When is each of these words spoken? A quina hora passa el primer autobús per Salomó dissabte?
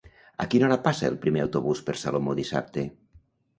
A 0.45 0.45
quina 0.53 0.65
hora 0.67 0.77
passa 0.87 1.05
el 1.09 1.19
primer 1.27 1.45
autobús 1.45 1.85
per 1.91 1.97
Salomó 2.07 2.37
dissabte? 2.43 2.89